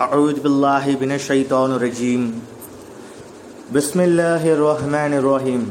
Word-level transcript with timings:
أعوذ 0.00 0.36
بالله 0.40 0.84
من 0.96 1.10
الشيطان 1.12 1.70
الرجيم 1.72 2.22
بسم 3.70 3.98
الله 4.00 4.42
الرحمن 4.56 5.12
الرحيم 5.16 5.62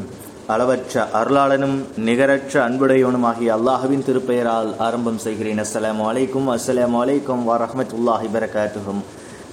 அளவற்ற 0.47 0.93
அருளாளனும் 1.19 1.77
நிகரற்ற 2.07 2.53
அன்புடையவனுமாகிய 2.65 3.49
அல்லாஹுவின் 3.55 4.03
திருப்பெயரால் 4.07 4.69
ஆரம்பம் 4.87 5.17
செய்கிறேன் 5.23 5.61
அஸ்ஸலாமு 5.63 6.03
அலைக்கும் 6.09 6.47
அஸ்ஸலாமு 6.53 6.97
அலைக்கும் 6.99 7.43
வரஹ்மத்துல்லாஹி 7.49 8.27
பரகாத்துஹும் 8.35 9.01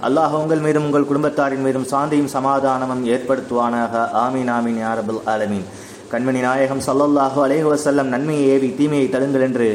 அல்லாஹ் 0.07 0.35
உங்கள் 0.39 0.61
மீதும் 0.65 0.85
உங்கள் 0.87 1.09
குடும்பத்தாரின் 1.09 1.65
மீதும் 1.67 1.87
சாந்தியும் 1.93 2.31
சமாதானமும் 2.35 3.03
ஏற்படுத்துவானாக 3.15 3.93
ஆமீன் 4.23 4.51
ஆமீன் 4.57 4.79
யாரபுல் 4.83 5.21
ஆலமீன் 5.33 5.65
கண்மணி 6.11 6.41
நாயகம் 6.47 6.83
ஸல்லல்லாஹு 6.87 7.39
அலைஹி 7.45 7.67
வஸல்லம் 7.71 8.11
நன்மையை 8.13 8.45
ஏவி 8.55 8.69
தீமையை 8.79 9.07
தடுங்கள் 9.09 9.45
என்று 9.47 9.69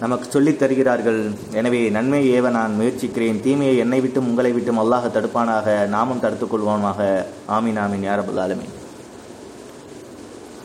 நமக்கு 0.00 0.30
சொல்லித் 0.30 0.58
தருகிறார்கள் 0.62 1.30
எனவே 1.52 1.90
நன்மை 1.90 2.40
ஏவ 2.40 2.50
நான் 2.50 2.74
முயற்சிக்கிறேன். 2.74 3.40
தீமையை 3.42 3.76
என்னை 3.76 4.00
விட்டும் 4.00 4.28
உங்களை 4.28 4.52
விட்டும் 4.52 4.78
அல்லாஹ் 4.78 5.08
தடுப்பானாக. 5.16 5.86
நாமும் 5.86 6.20
தடுத்துக் 6.20 6.52
கொள்வோமாக 6.54 7.08
ஆமீன் 7.56 7.80
ஆமீன் 7.84 8.06
யாரபுல் 8.10 8.40
ஆலமீன். 8.44 8.74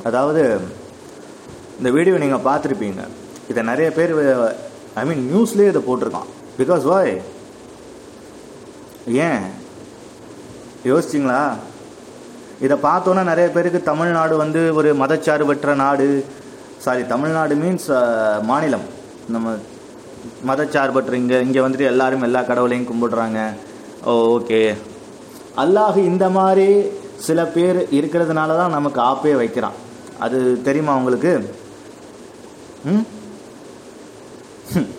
அதாவது 0.04 0.60
இந்த 1.78 1.90
வீடியோ 1.90 2.18
நீங்கள் 2.18 2.46
பார்த்துருப்பீங்க. 2.48 3.02
இதை 3.50 3.64
நிறைய 3.64 3.92
பேர் 3.92 4.14
ஐ 4.96 5.06
மீன் 5.06 5.24
நியூஸ்லேயே 5.32 5.68
இதை 5.68 5.82
போட்டிருக்கான். 5.90 6.30
பிகாஸ் 6.58 6.84
வாய் 6.84 7.22
ஏன்? 9.08 9.46
யோசிச்சிங்களா? 10.86 11.44
இதை 12.62 12.78
பார்த்தோன்னா 12.78 13.24
நிறைய 13.24 13.50
பேருக்கு 13.50 13.84
தமிழ்நாடு 13.84 14.38
வந்து 14.38 14.76
ஒரு 14.76 14.96
மதச்சார்பற்ற 14.96 15.76
நாடு. 15.76 16.26
சாரி 16.78 17.06
தமிழ்நாடு 17.06 17.56
மீன்ஸ் 17.56 17.90
மாநிலம். 18.42 18.94
நம்ம 19.28 19.56
மதச்சார்பற்று 20.48 21.14
இங்கே 21.14 21.42
இங்கே 21.42 21.60
வந்துட்டு 21.60 21.86
எல்லாரும் 21.86 22.22
எல்லா 22.22 22.42
கடவுளையும் 22.42 22.88
கும்பிடுறாங்க. 22.88 23.54
ஓ 24.04 24.12
ஓகே. 24.12 24.76
அல்லாஹ் 25.58 25.98
இந்த 25.98 26.30
மாதிரி 26.30 26.84
சில 27.16 27.46
பேர் 27.46 27.78
இருக்கிறதுனால 27.78 28.48
தான் 28.48 28.70
நமக்கு 28.70 29.02
ஆப்பே 29.02 29.36
வைக்கிறான். 29.36 29.74
அது 30.20 30.62
தெரியுமா 30.62 30.96
உங்களுக்கு? 30.96 31.54
ம்? 32.84 33.06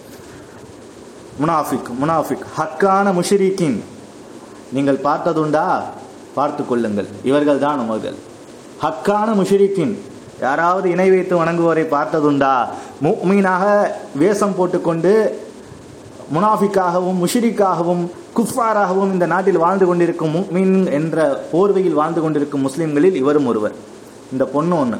முனாஃபிக் 1.42 1.90
முனாஃபிக். 2.02 2.44
ஹக்கான 2.58 3.12
முஷிரிக்கின். 3.12 3.80
நீங்கள் 4.72 5.00
பார்த்ததுண்டா? 5.04 5.82
பார்த்து 6.34 6.66
கொள்ளுங்கள். 6.66 7.08
இவர்கள் 7.24 7.58
தான் 7.58 7.78
அவர்கள் 7.78 8.14
ஹக்கான 8.82 9.34
முஷிரிக்கின். 9.34 9.94
யாராவது 10.44 10.86
இணை 10.94 11.08
வைத்து 11.10 11.34
வணங்குவோரை 11.42 11.84
பார்த்ததுண்டா? 11.96 12.54
மீனாக 13.30 13.64
வேஷம் 14.22 14.56
போட்டுக்கொண்டு 14.58 15.12
முனாஃபிக்காகவும் 16.34 17.18
முஷிரிக்காகவும் 17.24 18.04
குஃபாராகவும் 18.36 19.12
இந்த 19.14 19.26
நாட்டில் 19.32 19.62
வாழ்ந்து 19.64 19.86
கொண்டிருக்கும் 19.86 20.38
மீன் 20.54 20.74
என்ற 20.98 21.26
போர்வையில் 21.52 21.98
வாழ்ந்து 22.00 22.20
கொண்டிருக்கும் 22.24 22.64
முஸ்லிம்களில் 22.66 23.20
இவரும் 23.22 23.48
ஒருவர். 23.50 23.76
இந்த 24.32 24.44
பொண்ணு 24.54 24.74
ஒன்று 24.82 24.98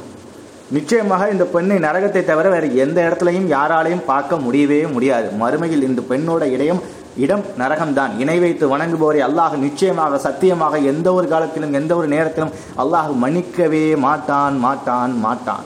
நிச்சயமாக 0.77 1.29
இந்த 1.33 1.45
பெண்ணை 1.55 1.77
நரகத்தை 1.87 2.23
தவிர 2.31 2.47
வேறு 2.55 2.69
எந்த 2.85 2.99
இடத்துலையும் 3.09 3.51
யாராலையும் 3.57 4.07
பார்க்க 4.13 4.39
முடியவே 4.45 4.81
முடியாது. 4.95 5.29
மறுமையில் 5.43 5.87
இந்த 5.89 6.03
பெண்ணோட 6.13 6.45
இடையும் 6.55 6.81
இடம் 7.25 7.45
நரகம்தான். 7.61 8.13
இணை 8.23 8.39
வைத்து 8.39 8.65
வணங்குபவரை 8.73 9.21
அல்லாஹ் 9.29 9.55
நிச்சயமாக 9.67 10.19
சத்தியமாக 10.27 10.79
எந்த 10.93 11.09
ஒரு 11.19 11.27
காலத்திலும் 11.29 11.73
எந்த 11.73 11.93
ஒரு 12.01 12.09
நேரத்திலும் 12.15 12.53
அல்லாஹ் 12.83 13.11
மன்னிக்கவே 13.23 13.87
மாட்டான் 14.07 14.59
மாட்டான் 14.67 15.15
மாட்டான். 15.27 15.65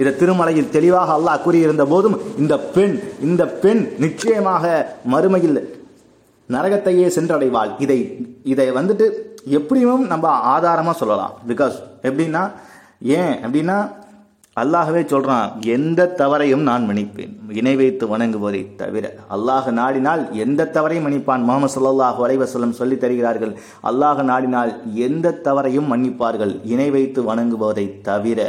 இதை 0.00 0.12
திருமலையில் 0.20 0.70
தெளிவாக 0.76 1.12
அல்லாஹ் 1.18 1.42
கூறியிருந்த 1.46 1.84
போதும் 1.92 2.16
இந்த 2.42 2.54
பெண் 2.74 2.94
இந்த 3.28 3.42
பெண் 3.62 3.82
நிச்சயமாக 4.04 4.64
மறுமையில் 5.14 5.58
நரகத்தையே 6.54 7.08
சென்றடைவாள். 7.16 7.72
இதை 7.78 7.98
இதை 8.52 8.66
வந்துட்டு 8.78 9.08
எப்படியும் 9.58 10.06
நம்ம 10.12 10.28
ஆதாரமாக 10.54 10.96
சொல்லலாம். 10.98 11.34
பிகாஸ் 11.48 11.76
எப்படின்னா 12.08 12.42
ஏன்? 13.18 13.34
அப்படின்னா 13.44 13.76
அல்லாஹவே 14.62 15.02
சொல்றான் 15.10 15.50
எந்த 15.74 16.06
தவறையும் 16.20 16.64
நான் 16.68 16.86
மன்னிப்பேன். 16.88 17.32
இணை 17.60 17.74
வைத்து 17.80 18.04
வணங்குவதை 18.12 18.62
தவிர 18.80 19.04
அல்லாஹ் 19.34 19.68
நாடினால் 19.78 20.22
எந்த 20.44 20.68
தவறையும் 20.76 21.06
மன்னிப்பான். 21.06 21.44
முகமது 21.48 21.74
சல்லாஹூ 21.76 22.20
அலைவசல்லம் 22.26 22.74
சொல்லி 22.80 22.96
தருகிறார்கள் 23.04 23.52
அல்லாஹ் 23.90 24.20
நாடினால் 24.30 24.72
எந்த 25.06 25.36
தவறையும் 25.46 25.88
மன்னிப்பார்கள் 25.92 26.52
இணை 26.72 26.88
வைத்து 26.96 27.22
வணங்குவதை 27.30 27.86
தவிர. 28.08 28.40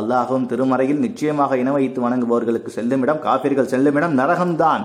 அல்லாஹும் 0.00 0.46
திருமறையில் 0.50 1.02
நிச்சயமாக 1.06 1.58
இணை 1.62 1.72
வைத்து 1.78 2.00
வணங்குபவர்களுக்கு 2.06 2.70
செல்லுமிடம் 2.78 3.22
காப்பீர்கள் 3.26 3.72
செல்லுமிடம் 3.72 4.18
நரகம்தான். 4.20 4.84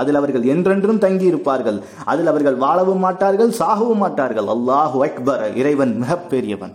அதில் 0.00 0.18
அவர்கள் 0.20 0.44
என்றென்றும் 0.52 1.02
தங்கி 1.04 1.26
இருப்பார்கள். 1.32 1.78
அதில் 2.12 2.30
அவர்கள் 2.32 2.58
வாழவும் 2.64 3.02
மாட்டார்கள் 3.06 3.56
சாகவும் 3.60 4.02
மாட்டார்கள். 4.04 4.48
அல்லாஹு 4.54 4.98
அக்பர் 5.06 5.44
இறைவன் 5.60 5.94
மிகப்பெரியவன். 6.02 6.74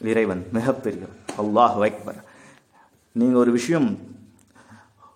இறைவன் 0.00 0.46
மிகப்பெரிய 0.52 1.02
அல்லாஹ் 1.38 1.78
வைக்பர் 1.78 2.24
நீங்கள் 3.12 3.40
ஒரு 3.40 3.50
விஷயம் 3.50 3.98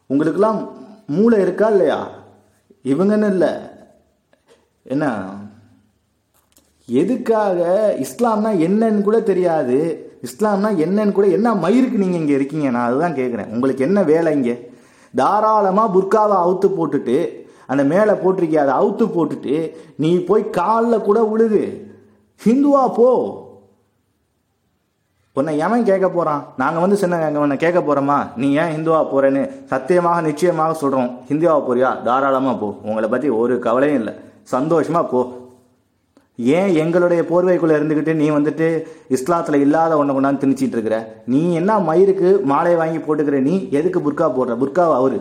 உங்களுக்கெல்லாம் 0.06 0.68
மூளை 1.06 1.40
இருக்கா 1.40 1.68
இல்லையா? 1.68 2.08
இவங்கன்னு 2.84 3.30
இல்லை. 3.30 3.48
என்ன? 4.82 5.24
எதுக்காக 6.84 7.58
இஸ்லாம்னா 7.98 8.50
என்னன்னு 8.66 9.02
கூட 9.02 9.20
தெரியாது. 9.20 10.08
இஸ்லாம்னா 10.22 10.70
என்னன்னு 10.76 11.12
கூட 11.12 11.26
என்ன 11.26 11.54
மயிருக்கு 11.54 12.02
நீங்கள் 12.04 12.20
இங்கே 12.20 12.34
இருக்கீங்க? 12.34 12.70
நான் 12.70 12.88
அதுதான் 12.88 13.14
கேட்குறேன் 13.14 13.48
உங்களுக்கு 13.48 13.84
என்ன 13.84 14.02
வேலை 14.02 14.32
இங்கே? 14.34 14.72
தாராளமாக 15.14 15.98
புர்காவை 15.98 16.36
அவுத்து 16.44 16.68
போட்டுட்டு 16.68 17.46
அந்த 17.66 17.84
மேலே 17.84 18.12
போட்டிருக்கிய? 18.12 18.62
அதை 18.66 18.74
அவுத்து 18.74 19.04
போட்டுட்டு 19.06 19.72
நீ 19.96 20.18
போய் 20.18 20.50
காலில் 20.50 21.02
கூட 21.02 21.24
உழுது. 21.24 21.92
ஹிந்துவா 22.44 22.94
போ. 22.94 23.42
உன்னை 25.38 25.52
எவன் 25.58 25.84
கேட்க 25.84 26.08
போறான்? 26.08 26.42
நாங்க 26.56 26.78
வந்து 26.80 26.96
சின்ன 26.96 27.30
உன்னை 27.44 27.56
கேட்க 27.56 27.78
போறோமா? 27.86 28.18
நீ 28.36 28.48
ஏன் 28.60 28.72
ஹிந்துவா 28.74 28.98
போறேன்னு 29.12 29.40
சத்தியமாக 29.70 30.20
நிச்சயமாக 30.26 30.74
சொல்றோம். 30.82 31.08
ஹிந்துவா 31.30 31.56
போறியா? 31.68 32.02
தாராளமா 32.02 32.52
போ. 32.52 32.68
உங்களை 32.82 33.08
பத்தி 33.08 33.28
ஒரு 33.28 33.58
கவலையும் 33.58 33.98
இல்லை. 33.98 34.14
சந்தோஷமா 34.52 35.02
போ. 35.10 35.20
ஏன் 36.36 36.70
எங்களுடைய 36.82 37.22
போர்வைக்குள்ள 37.30 37.74
இருந்துக்கிட்டு 37.78 38.14
நீ 38.20 38.30
வந்துட்டு 38.30 38.68
இஸ்லாத்துல 39.16 39.60
இல்லாத 39.66 39.96
ஒன்றை 39.96 40.14
கொண்டாந்து 40.16 40.42
திணிச்சிட்டு 40.44 40.76
இருக்கிற? 40.76 40.96
நீ 41.26 41.54
என்ன 41.54 41.78
மயிருக்கு 41.90 42.30
மாலையை 42.52 42.78
வாங்கி 42.82 42.98
போட்டுக்கிற? 42.98 43.40
நீ 43.48 43.68
எதுக்கு 43.70 44.00
புர்கா 44.06 44.28
போடுற? 44.38 44.56
புர்காவா 44.62 44.96
அவரு? 45.02 45.20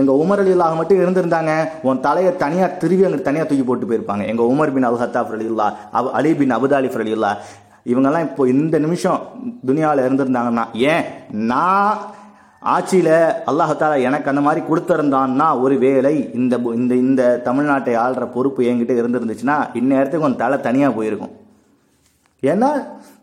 எங்க 0.00 0.12
உமர் 0.22 0.42
அலி 0.42 0.50
இல்லாக 0.50 0.74
மட்டும் 0.74 0.98
இருந்திருந்தாங்க. 0.98 1.52
உன் 1.82 2.00
தலையை 2.00 2.36
தனியா 2.36 2.66
திருவி 2.82 3.04
அங்கே 3.06 3.22
தனியா 3.22 3.44
தூக்கி 3.44 3.62
போட்டு 3.62 3.86
போயிருப்பாங்க. 3.86 4.26
எங்க 4.26 4.42
உமர் 4.42 4.72
பின் 4.74 4.88
அல் 4.90 5.02
ஹத்தாஃப் 5.04 5.32
அலி 5.38 5.44
இல்லா 5.44 5.68
அலி 5.92 6.34
பின் 6.34 6.56
அபுதாலிஃப் 6.56 7.00
அலி 7.04 7.10
இல்லா 7.10 7.32
இவங்கெல்லாம் 7.86 8.26
இப்போ 8.28 8.48
இந்த 8.48 8.78
நிமிஷம் 8.78 9.20
துனியாவில் 9.66 10.06
இருந்திருந்தாங்கன்னா 10.06 10.64
ஏன்? 10.72 11.04
நான் 11.30 11.98
ஆட்சியில் 12.62 13.14
அல்லாஹால 13.50 14.02
எனக்கு 14.02 14.28
அந்த 14.28 14.40
மாதிரி 14.40 14.66
கொடுத்துருந்தான்னா 14.66 15.60
ஒரு 15.60 15.78
வேலை 15.78 16.30
இந்த 16.34 16.56
இந்த 16.74 16.94
இந்த 16.94 17.42
தமிழ்நாட்டை 17.44 17.94
ஆள்ற 18.04 18.26
பொறுப்பு 18.32 18.62
என்கிட்ட 18.62 18.94
இருந்திருந்துச்சுன்னா 19.00 19.56
இந்நேரத்துக்கு 19.74 20.28
உன் 20.28 20.36
தலை 20.36 20.60
தனியாக 20.60 20.94
போயிருக்கும். 20.94 21.32
ஏன்னா 22.42 22.70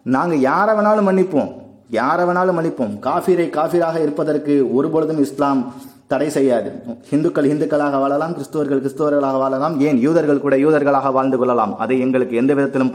நாங்கள் 0.03 0.40
யாரை 0.40 0.73
வேணாலும் 0.78 1.07
மன்னிப்போம். 1.09 1.51
யாரை 1.90 2.25
வேணாலும் 2.25 2.57
மன்னிப்போம். 2.59 3.00
காஃபீரை 3.00 3.50
காஃபீராக 3.50 4.01
இருப்பதற்கு 4.01 4.73
ஒருபொழுதும் 4.73 5.19
இஸ்லாம் 5.19 5.73
தடை 6.07 6.29
செய்யாது. 6.29 6.72
இந்துக்கள் 7.09 7.51
இந்துக்களாக 7.53 8.00
வாழலாம் 8.00 8.35
கிறிஸ்தவர்கள் 8.38 8.84
கிறிஸ்தவர்களாக 8.84 9.38
வாழலாம் 9.44 9.79
ஏன் 9.79 9.97
யூதர்கள் 9.97 10.40
கூட 10.40 10.56
யூதர்களாக 10.56 11.12
வாழ்ந்து 11.12 11.38
கொள்ளலாம்? 11.38 11.78
அதை 11.78 12.00
எங்களுக்கு 12.00 12.35
எந்த 12.35 12.53
விதத்திலும் 12.53 12.94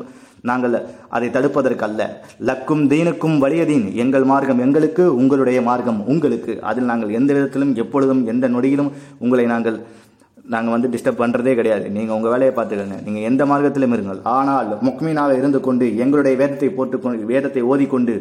நாங்கள் 0.50 0.76
அதை 1.16 1.28
தடுப்பதற்கல்ல. 1.36 2.03
லக்கும் 2.48 2.84
தீனுக்கும் 2.92 3.36
வலியதீன் 3.44 3.88
எங்கள் 4.04 4.28
மார்க்கம் 4.32 4.62
எங்களுக்கு 4.66 5.06
உங்களுடைய 5.22 5.58
மார்க்கம் 5.70 6.00
உங்களுக்கு. 6.14 6.54
அதில் 6.70 6.91
நாங்கள் 6.92 7.16
எந்த 7.20 7.32
விதத்திலும் 7.38 7.75
எப்பொழுதும் 7.84 8.22
எந்த 8.34 8.48
நொடியிலும் 8.54 8.92
உங்களை 9.25 9.47
நாங்கள் 9.54 9.78
நாங்கள் 10.52 10.75
வந்து 10.75 10.88
டிஸ்டர்ப் 10.93 11.20
பண்ணுறதே 11.20 11.52
கிடையாது. 11.58 11.84
நீங்கள் 11.96 12.14
உங்கள் 12.16 12.32
வேலையை 12.32 12.52
பார்த்துக்கோங்க. 12.55 12.96
நீங்கள் 13.06 13.26
எந்த 13.28 13.43
மார்க்கத்திலும் 13.50 13.94
இருங்கள். 13.96 14.19
ஆனால் 14.37 14.70
முக்மீனாக 14.87 15.37
இருந்து 15.40 15.58
கொண்டு 15.66 15.87
எங்களுடைய 16.05 16.34
வேதத்தை 16.40 16.70
போட்டுக்கொண்டு 16.78 17.31
வேதத்தை 17.31 17.62
ஓதிக்கொண்டு 17.72 18.14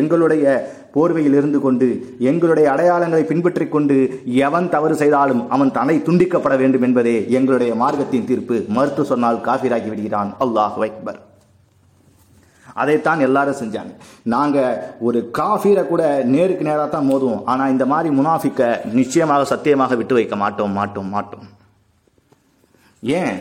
எங்களுடைய 0.00 0.56
போர்வையில் 0.96 1.38
இருந்து 1.40 1.60
கொண்டு 1.66 1.88
எங்களுடைய 2.30 2.66
அடையாளங்களை 2.74 3.24
பின்பற்றி 3.30 3.68
கொண்டு 3.76 3.98
எவன் 4.48 4.68
தவறு 4.74 4.96
செய்தாலும் 5.04 5.42
அவன் 5.56 5.74
தலை 5.78 5.96
துண்டிக்கப்பட 6.08 6.56
வேண்டும் 6.64 6.86
என்பதே 6.90 7.16
எங்களுடைய 7.38 7.72
மார்க்கத்தின் 7.84 8.28
தீர்ப்பு. 8.32 8.58
மறுத்து 8.78 9.04
சொன்னால் 9.14 9.44
காஃபிராக்கி 9.48 9.90
விடுகிறான். 9.90 10.32
அல்லாஹ் 10.46 10.78
வைக்பர் 10.84 11.20
அதைத்தான் 12.74 13.20
எல்லாரும் 13.20 13.54
செஞ்சாங்க. 13.54 13.94
நாங்கள் 14.22 14.76
ஒரு 14.98 15.30
காஃபீரை 15.38 15.86
கூட 15.86 16.22
நேருக்கு 16.24 16.64
நேராக 16.64 16.88
தான் 16.88 17.08
மோதுவோம். 17.08 17.44
ஆனால் 17.44 17.70
இந்த 17.70 17.86
மாதிரி 17.86 18.16
முனாஃபிக்க 18.16 18.92
நிச்சயமாக 18.92 19.44
சத்தியமாக 19.44 19.96
விட்டு 19.96 20.14
வைக்க 20.14 20.36
மாட்டோம் 20.36 20.72
மாட்டோம் 20.72 21.08
மாட்டோம். 21.08 21.48
ஏன்? 23.02 23.38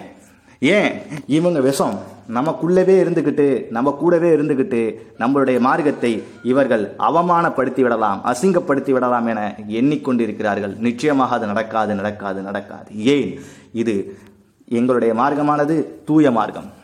ஏன்? 0.59 0.93
இவங்க 1.25 1.59
விஷம் 1.59 2.17
நமக்குள்ளவே 2.33 2.95
இருந்துக்கிட்டு 3.03 3.65
நம்ம 3.69 3.91
கூடவே 3.91 4.29
இருந்துக்கிட்டு 4.35 4.95
நம்மளுடைய 5.19 5.59
மார்க்கத்தை 5.59 6.23
இவர்கள் 6.43 6.95
அவமானப்படுத்தி 6.99 7.81
விடலாம் 7.81 8.21
அசிங்கப்படுத்தி 8.25 8.91
விடலாம் 8.91 9.27
என 9.27 9.55
எண்ணிக்கொண்டிருக்கிறார்கள். 9.67 10.77
நிச்சயமாக 10.77 11.35
அது 11.35 11.45
நடக்காது 11.45 11.95
நடக்காது 11.95 12.41
நடக்காது. 12.41 13.03
ஏன்? 13.05 13.39
இது 13.73 14.17
எங்களுடைய 14.65 15.13
மார்க்கமானது 15.13 16.01
தூய 16.05 16.31
மார்க்கம். 16.31 16.77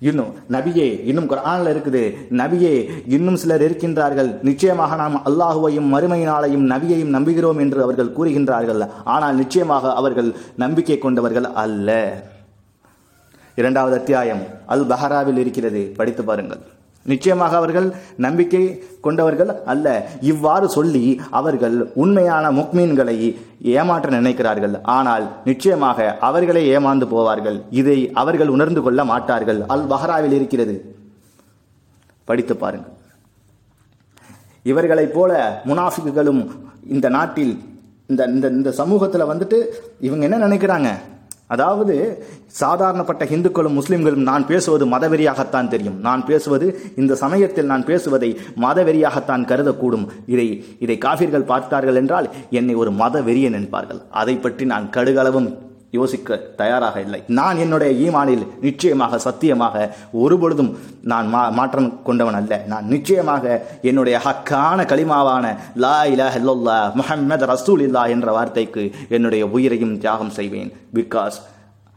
இன்னும் 0.00 0.32
நபியே 0.54 0.84
இன்னும் 1.10 1.28
குரானில் 1.30 1.70
இருக்குது 1.70 2.02
நபியே 2.40 2.72
இன்னும் 3.16 3.38
சிலர் 3.42 3.64
இருக்கின்றார்கள். 3.66 4.30
நிச்சயமாக 4.48 4.96
நாம் 4.96 5.16
அல்லாஹுவையும் 5.28 5.88
மறுமை 5.94 6.20
நாளையும் 6.26 6.66
நபியையும் 6.72 7.14
நம்புகிறோம் 7.16 7.60
என்று 7.64 7.82
அவர்கள் 7.82 8.14
கூறுகின்றார்கள். 8.18 8.82
ஆனால் 9.04 9.38
நிச்சயமாக 9.42 9.94
அவர்கள் 9.94 10.30
நம்பிக்கை 10.56 10.98
கொண்டவர்கள் 10.98 11.48
அல்ல. 11.64 11.98
இரண்டாவது 13.60 13.96
அத்தியாயம் 14.00 14.42
அல் 14.66 14.88
பஹராவில் 14.92 15.40
இருக்கிறது. 15.44 15.82
படித்து 15.96 16.24
பாருங்கள். 16.24 16.62
நிச்சயமாக 17.12 17.56
அவர்கள் 17.60 17.88
நம்பிக்கை 18.26 18.62
கொண்டவர்கள் 19.06 19.50
அல்ல. 19.72 19.86
இவ்வாறு 20.30 20.66
சொல்லி 20.76 21.04
அவர்கள் 21.40 21.76
உண்மையான 22.02 22.44
முக்மீன்களை 22.58 23.16
ஏமாற்ற 23.74 24.08
நினைக்கிறார்கள். 24.20 24.74
ஆனால் 24.98 25.24
நிச்சயமாக 25.44 26.08
அவர்களே 26.28 26.62
ஏமாந்து 26.76 27.08
போவார்கள். 27.14 27.58
இதை 27.80 27.98
அவர்கள் 28.22 28.54
உணர்ந்து 28.56 28.82
கொள்ள 28.82 29.00
மாட்டார்கள். 29.12 29.60
அல் 29.74 29.88
பஹராவில் 29.92 30.36
இருக்கிறது. 30.38 30.76
படித்து 32.24 32.56
பாருங்கள். 32.56 32.94
இவர்களைப் 34.70 35.14
போல 35.14 35.32
முனாஃபிக்குகளும் 35.68 36.42
இந்த 36.94 37.06
நாட்டில் 37.16 37.54
இந்த 38.12 38.22
இந்த 38.34 38.46
இந்த 38.58 38.70
சமூகத்தில் 38.80 39.30
வந்துட்டு 39.30 39.58
இவங்க 40.06 40.24
என்ன 40.28 40.38
நினைக்கிறாங்க? 40.46 40.90
அதாவது 41.48 41.94
சாதாரணப்பட்ட 42.60 43.24
இந்துக்களும் 43.36 43.78
முஸ்லிம்களும் 43.80 44.26
நான் 44.30 44.46
பேசுவது 44.46 44.84
மதவெறியாகத்தான் 44.86 45.70
தெரியும். 45.74 45.98
நான் 46.00 46.24
பேசுவது 46.24 46.66
இந்த 46.96 47.14
சமயத்தில் 47.24 47.70
நான் 47.72 47.84
பேசுவதை 47.84 48.30
மதவெறியாகத்தான் 48.66 49.46
கருதக்கூடும். 49.50 50.06
இதை 50.26 50.46
இதை 50.78 50.98
காஃபிர்கள் 50.98 51.50
பார்த்தார்கள் 51.52 52.00
என்றால் 52.02 52.28
என்னை 52.50 52.74
ஒரு 52.74 52.92
மதவெறியன் 53.02 53.58
என்பார்கள். 53.60 54.02
அதை 54.22 54.36
பற்றி 54.36 54.66
நான் 54.74 54.88
கடுகளவும் 54.96 55.48
யோசிக்க 55.96 56.36
தயாராக 56.60 56.96
இல்லை. 57.00 57.20
நான் 57.38 57.60
என்னுடைய 57.64 57.90
ஈமானில் 58.06 58.42
நிச்சயமாக 58.60 59.18
சத்தியமாக 59.26 59.76
ஒருபொழுதும் 60.22 60.72
நான் 61.12 61.28
மா 61.34 61.42
மாற்றம் 61.58 62.02
கொண்டவன் 62.08 62.38
அல்ல. 62.40 62.62
நான் 62.72 62.90
நிச்சயமாக 62.94 63.44
என்னுடைய 63.90 64.18
ஹக்கான 64.26 64.84
களிமாவான 64.92 65.54
லா 65.84 65.96
இலா 66.14 66.28
இல்லல்லா 66.40 66.78
முஹம்மது 67.00 67.46
ரசூல் 67.52 67.84
இல்லா 67.86 68.04
என்ற 68.16 68.32
வார்த்தைக்கு 68.38 68.84
என்னுடைய 69.08 69.44
உயிரையும் 69.46 69.96
தியாகம் 70.04 70.36
செய்வேன். 70.40 70.72
பிகாஸ் 70.98 71.38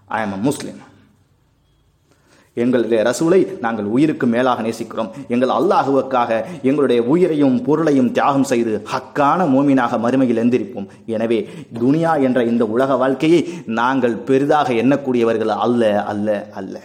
ஐ 0.08 0.22
எம் 0.28 0.38
அ 0.38 0.42
முஸ்லீம் 0.50 0.80
எங்களுடைய 2.54 3.02
ரசூலை 3.08 3.40
நாங்கள் 3.66 3.86
உயிருக்கு 3.96 4.26
மேலாக 4.34 4.62
நேசிக்கிறோம். 4.66 5.12
எங்கள் 5.34 5.54
அல்லாஹுவுக்காக 5.58 6.32
எங்களுடைய 6.70 7.02
உயிரையும் 7.14 7.58
பொருளையும் 7.68 8.10
தியாகம் 8.18 8.48
செய்து 8.52 8.74
ஹக்கான 8.94 9.46
மோமினாக 9.54 10.00
மறுமையில் 10.06 10.42
எந்திரிப்போம். 10.44 10.90
எனவே 11.16 11.40
துனியா 11.80 12.14
என்ற 12.28 12.40
இந்த 12.52 12.66
உலக 12.76 12.98
வாழ்க்கையை 13.04 13.42
நாங்கள் 13.80 14.18
பெரிதாக 14.30 14.74
எண்ணக்கூடியவர்கள் 14.82 15.54
அல்ல 15.68 15.94
அல்ல 16.14 16.28
அல்ல. 16.62 16.76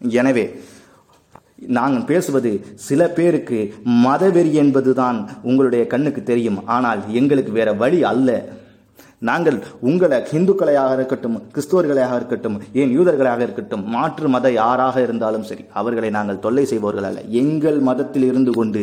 எனவே 0.00 0.44
நாங்கள் 1.78 2.08
பேசுவது 2.10 2.50
சில 2.88 3.00
பேருக்கு 3.16 3.58
மதவெறி 4.04 4.52
என்பதுதான் 4.62 5.18
உங்களுடைய 5.48 5.82
கண்ணுக்கு 5.92 6.22
தெரியும். 6.22 6.60
ஆனால் 6.76 7.00
எங்களுக்கு 7.20 7.52
வேற 7.52 7.72
வழி 7.82 8.00
அல்ல. 8.12 8.30
நாங்கள் 9.28 9.56
உங்களை 9.88 10.18
இந்துக்களையாக 10.36 10.92
இருக்கட்டும் 10.98 11.34
கிறிஸ்துவர்களாக 11.54 12.12
இருக்கட்டும் 12.18 12.54
ஏன் 12.80 12.92
யூதர்களாக 12.98 13.40
இருக்கட்டும் 13.46 13.82
மாற்று 13.94 14.28
மத 14.34 14.50
யாராக 14.52 14.96
இருந்தாலும் 15.06 15.44
சரி 15.48 15.64
அவர்களை 15.80 16.10
நாங்கள் 16.10 16.40
தொல்லை 16.44 16.64
செய்பவர்கள் 16.70 17.08
அல்ல. 17.08 17.20
எங்கள் 17.42 17.78
மதத்தில் 17.88 18.26
இருந்து 18.30 18.52
கொண்டு 18.52 18.82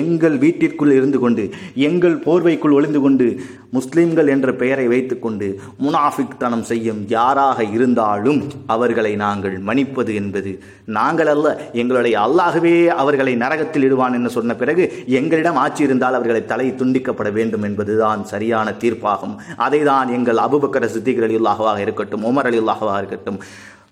எங்கள் 0.00 0.36
வீட்டிற்குள் 0.44 0.92
இருந்து 0.96 1.18
கொண்டு 1.18 1.44
எங்கள் 1.88 2.16
போர்வைக்குள் 2.26 2.76
ஒளிந்து 2.78 3.00
கொண்டு 3.00 3.28
முஸ்லிம்கள் 3.70 4.28
என்ற 4.34 4.48
பெயரை 4.54 4.86
வைத்துக்கொண்டு 4.88 5.46
முனாஃபிக் 5.84 6.36
தனம் 6.38 6.66
செய்யும் 6.70 7.00
யாராக 7.14 7.64
இருந்தாலும் 7.76 8.40
அவர்களை 8.76 9.12
நாங்கள் 9.24 9.56
மன்னிப்பது 9.68 10.12
என்பது 10.14 10.52
நாங்கள் 10.98 11.32
அல்ல 11.34 11.46
எங்களுடைய 11.72 12.16
அல்லாகவே 12.26 12.74
அவர்களை 13.02 13.34
நரகத்தில் 13.36 13.86
இடுவான் 13.88 14.18
என்று 14.18 14.30
சொன்ன 14.30 14.54
பிறகு 14.56 14.84
எங்களிடம் 15.20 15.60
ஆட்சி 15.64 15.82
இருந்தால் 15.82 16.14
அவர்களை 16.14 16.44
தலை 16.44 16.68
துண்டிக்கப்பட 16.82 17.30
வேண்டும் 17.32 17.62
என்பதுதான் 17.62 18.20
சரியான 18.34 18.74
தீர்ப்பாகும். 18.82 19.34
அதை 19.56 19.75
தான் 19.90 20.08
எங்கள் 20.16 20.42
அபுபக்கர 20.46 20.84
சித்திகர் 20.96 21.26
அலி 21.28 21.38
அல்லாஹாக 21.40 21.80
இருக்கட்டும் 21.86 22.26
உமர் 22.30 22.48
அலி 22.50 22.60
அல்லாஹாக 22.62 22.98
இருக்கட்டும் 23.02 23.38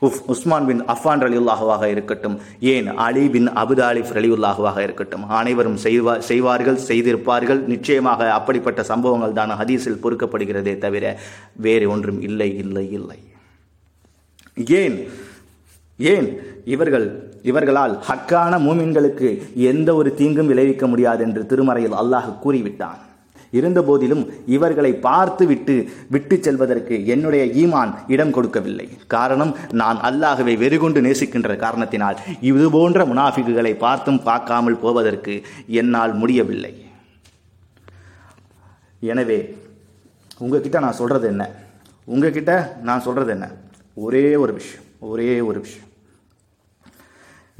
உஃப் 0.06 0.22
உஸ்மான் 0.32 0.66
பின் 0.69 0.81
அஃபான் 0.94 1.22
அலி 1.26 1.38
இருக்கட்டும் 1.94 2.36
ஏன் 2.72 2.88
அலி 3.06 3.25
பின் 3.34 3.48
அபுதாலிஃப் 3.62 4.12
அலி 4.20 4.31
இருக்கட்டும். 4.86 5.25
அனைவரும் 5.40 5.78
செய்வா 5.84 6.14
செய்வார்கள் 6.31 6.78
செய்திருப்பார்கள். 6.88 7.60
நிச்சயமாக 7.72 8.31
அப்படிப்பட்ட 8.38 8.82
சம்பவங்கள் 8.92 9.36
தான் 9.38 9.52
ஹதீஸில் 9.60 10.02
பொறுக்கப்படுகிறதே 10.04 10.75
தவிர 10.84 11.04
வேறு 11.66 11.87
ஒன்றும் 11.94 12.20
இல்லை 12.28 12.50
இல்லை 12.64 12.87
இல்லை. 12.98 13.20
ஏன் 14.82 14.98
ஏன் 15.98 16.28
இவர்கள் 16.75 17.06
இவர்களால் 17.50 17.94
ஹக்கான 18.08 18.52
மூமின்களுக்கு 18.66 19.28
எந்த 19.70 19.90
ஒரு 20.00 20.10
தீங்கும் 20.20 20.50
விளைவிக்க 20.52 20.87
முடியாது 20.87 21.22
என்று 21.26 21.42
திருமறையில் 21.50 21.98
அல்லாஹ் 22.02 22.30
கூறிவிட்டான். 22.44 23.00
இருந்த 23.58 23.80
போதிலும் 23.88 24.22
இவர்களை 24.56 24.92
பார்த்து 25.06 25.44
விட்டு 25.50 25.74
விட்டு 26.14 26.36
செல்வதற்கு 26.46 26.94
என்னுடைய 27.14 27.44
ஈமான் 27.62 27.92
இடம் 28.14 28.34
கொடுக்கவில்லை. 28.36 28.86
காரணம் 29.14 29.52
நான் 29.82 29.98
அல்லாஹுவை 30.08 30.54
வெறிகொண்டு 30.62 31.00
நேசிக்கின்ற 31.06 31.56
காரணத்தினால் 31.64 32.20
இது 32.50 32.66
போன்ற 32.76 33.06
முனாஃபிக்குகளை 33.10 33.74
பார்த்தும் 33.84 34.22
பார்க்காமல் 34.30 34.80
போவதற்கு 34.84 35.36
என்னால் 35.82 36.14
முடியவில்லை. 36.22 36.72
எனவே 39.12 39.38
உங்ககிட்ட 40.44 40.78
நான் 40.86 40.98
சொல்றது 41.00 41.26
என்ன? 41.32 41.44
உங்ககிட்ட 42.12 42.52
நான் 42.88 43.04
சொல்றது 43.06 43.30
என்ன? 43.36 43.46
ஒரே 44.04 44.26
ஒரு 44.42 44.52
விஷயம் 44.58 44.86
ஒரே 45.10 45.32
ஒரு 45.48 45.58
விஷயம். 45.64 45.90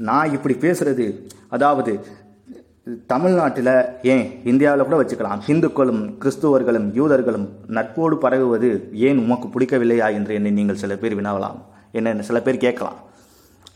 நான் 0.07 0.33
இப்படி 0.35 0.55
பேசுறது 0.63 1.05
அதாவது 1.55 1.91
தமிழ்நாட்டில் 3.11 3.71
ஏன் 4.13 4.25
இந்தியாவில் 4.49 4.83
கூட 4.87 4.97
வச்சுக்கலாம். 5.01 5.39
இந்துக்களும் 5.51 6.01
கிறிஸ்துவர்களும் 6.23 6.87
யூதர்களும் 6.99 7.47
நட்போடு 7.77 8.15
பரவுவது 8.25 8.69
ஏன் 9.07 9.21
உமக்கு 9.23 9.47
பிடிக்கவில்லையா 9.53 10.07
என்று 10.17 10.33
என்னை 10.37 10.51
நீங்கள் 10.57 10.79
சில 10.83 10.95
பேர் 11.03 11.15
வினவலாம். 11.19 11.57
என்ன 11.97 12.21
சில 12.29 12.39
பேர் 12.47 12.63
கேட்கலாம். 12.65 12.99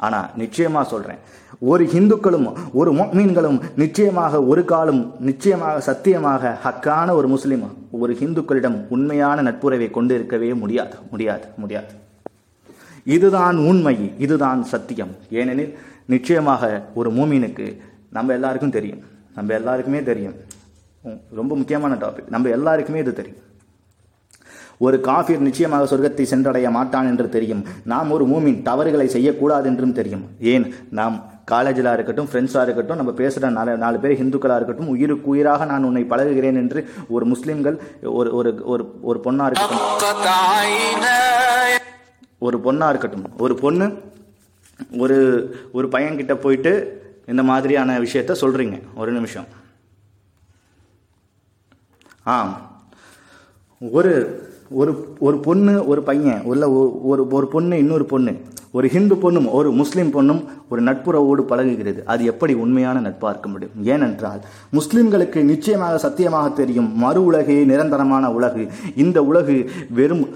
ஆனால் 0.06 0.28
நிச்சயமாக 0.42 0.86
சொல்கிறேன் 0.92 1.24
ஒரு 1.72 1.86
ஹிந்துக்களும் 1.96 2.48
ஒரு 2.82 2.92
மீன்களும் 3.18 3.60
நிச்சயமாக 3.84 4.44
ஒரு 4.52 4.62
காலம் 4.74 5.02
நிச்சயமாக 5.30 5.82
சத்தியமாக 5.90 6.54
ஹக்கான 6.66 7.10
ஒரு 7.20 7.28
முஸ்லீம் 7.34 7.66
ஒரு 8.04 8.14
ஹிந்துக்களிடம் 8.22 8.78
உண்மையான 8.96 9.42
நட்புறவை 9.50 9.90
கொண்டு 10.00 10.16
இருக்கவே 10.20 10.54
முடியாது. 10.64 10.96
முடியாது 11.12 11.46
முடியாது. 11.64 11.92
இதுதான் 13.18 13.58
உண்மை 13.70 13.98
இதுதான் 14.26 14.64
சத்தியம். 14.74 15.14
ஏனெனில் 15.40 15.78
நிச்சயமாக 16.14 16.66
ஒரு 17.00 17.10
மூமீனுக்கு 17.18 17.66
நம்ம 18.10 18.34
எல்லாருக்கும் 18.34 18.76
தெரியும். 18.78 19.02
நம்ம 19.36 19.54
எல்லாருக்குமே 19.54 20.04
தெரியும். 20.04 20.36
ரொம்ப 21.36 21.56
முக்கியமான 21.56 21.94
டாபிக் 21.96 22.30
நம்ம 22.30 22.50
எல்லாருக்குமே 22.50 23.00
இது 23.00 23.14
தெரியும். 23.14 23.44
ஒரு 24.78 25.02
காஃபிர் 25.02 25.40
நிச்சயமாக 25.40 25.96
சொர்க்கத்தை 25.96 26.22
சென்றடைய 26.22 26.70
மாட்டான் 26.70 27.08
என்று 27.08 27.30
தெரியும். 27.30 27.64
நாம் 27.84 28.12
ஒரு 28.12 28.26
மூமின் 28.28 28.62
தவறுகளை 28.62 29.08
செய்யக்கூடாது 29.08 29.70
என்றும் 29.70 29.94
தெரியும். 29.94 30.24
ஏன்? 30.40 30.74
நாம் 30.90 31.16
காலேஜில் 31.46 31.94
இருக்கட்டும் 31.94 32.30
ஃப்ரெண்ட்ஸாக 32.32 32.62
இருக்கட்டும் 32.62 32.96
நம்ம 32.96 33.12
பேசுகிற 33.12 33.50
நாலு 33.50 33.78
நாலு 33.78 34.00
பேர் 34.00 34.20
ஹிந்துக்களாக 34.22 34.56
இருக்கட்டும் 34.56 34.88
உயிருக்கு 34.88 35.30
உயிராக 35.30 35.66
நான் 35.66 35.84
உன்னை 35.84 36.04
பழகுகிறேன் 36.04 36.60
என்று 36.64 36.90
ஒரு 37.08 37.26
முஸ்லீம்கள் 37.28 37.78
ஒரு 38.04 38.36
ஒரு 38.36 38.62
ஒரு 38.64 38.96
ஒரு 39.02 39.20
பொண்ணாக 39.24 39.50
இருக்கட்டும். 39.52 39.86
ஒரு 42.38 42.58
பொண்ணாக 42.66 42.90
இருக்கட்டும். 42.90 43.26
ஒரு 43.38 43.56
பொண்ணு 43.56 43.88
ஒரு 44.98 45.18
ஒரு 45.72 45.88
பையன்கிட்ட 45.88 46.34
போயிட்டு 46.36 46.72
இந்த 47.30 47.44
மாதிரியான 47.44 48.00
விஷயத்த 48.00 48.36
சொல்கிறீங்க 48.42 48.82
ஒரு 48.96 49.12
நிமிஷம். 49.12 49.46
ஆம். 52.24 52.58
ஒரு 53.92 54.44
ஒரு 54.70 55.16
ஒரு 55.20 55.40
பொண்ணு 55.40 55.88
ஒரு 55.88 56.04
பையன் 56.04 56.42
உள்ள 56.42 56.70
ஒரு 57.02 57.28
ஒரு 57.28 57.48
பொண்ணு 57.48 57.78
இன்னொரு 57.78 58.06
பொண்ணு 58.06 58.42
ஒரு 58.72 58.88
ஹிந்து 58.88 59.16
பொண்ணும் 59.16 59.52
ஒரு 59.52 59.72
முஸ்லீம் 59.72 60.14
பொண்ணும் 60.14 60.46
ஒரு 60.70 60.84
நட்புறவோடு 60.84 61.52
பழகுகிறது. 61.52 62.04
அது 62.04 62.26
எப்படி 62.26 62.54
உண்மையான 62.54 63.00
நட்பாக 63.00 63.32
இருக்க 63.32 63.50
முடியும்? 63.50 63.86
ஏனென்றால் 63.86 64.42
முஸ்லிம்களுக்கு 64.74 65.44
நிச்சயமாக 65.44 65.98
சத்தியமாக 65.98 66.50
தெரியும் 66.50 66.98
மறு 66.98 67.26
உலகே 67.26 67.64
நிரந்தரமான 67.64 68.32
உலகு. 68.32 68.72
இந்த 68.96 69.24
உலகு 69.24 69.72
வெறும் 69.90 70.28